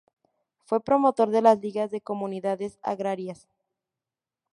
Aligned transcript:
Fue 0.65 0.83
promotor 0.83 1.29
de 1.29 1.43
las 1.43 1.59
Ligas 1.59 1.91
de 1.91 2.01
Comunidades 2.01 2.79
Agrarias. 2.81 3.47